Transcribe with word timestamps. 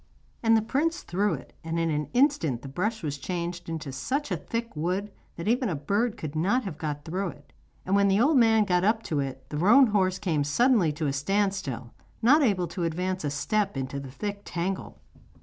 And 0.41 0.57
the 0.57 0.63
prince 0.63 1.03
threw 1.03 1.35
it, 1.35 1.53
and 1.63 1.77
in 1.77 1.91
an 1.91 2.07
instant 2.13 2.63
the 2.63 2.67
brush 2.67 3.03
was 3.03 3.19
changed 3.19 3.69
into 3.69 3.91
such 3.91 4.31
a 4.31 4.35
thick 4.35 4.75
wood 4.75 5.11
that 5.35 5.47
even 5.47 5.69
a 5.69 5.75
bird 5.75 6.17
could 6.17 6.35
not 6.35 6.63
have 6.63 6.79
got 6.79 7.05
through 7.05 7.27
it, 7.27 7.53
and 7.85 7.95
when 7.95 8.07
the 8.07 8.19
old 8.19 8.37
man 8.37 8.63
got 8.63 8.83
up 8.83 9.03
to 9.03 9.19
it 9.19 9.47
the 9.51 9.57
roan 9.57 9.85
horse 9.85 10.17
came 10.17 10.43
suddenly 10.43 10.91
to 10.91 11.05
a 11.05 11.13
stand 11.13 11.53
still, 11.53 11.93
not 12.19 12.41
able 12.41 12.65
to 12.69 12.83
advance 12.83 13.23
a 13.23 13.29
step 13.29 13.77
into 13.77 13.99
the 13.99 14.09
thick 14.09 14.41
tangle. 14.43 14.97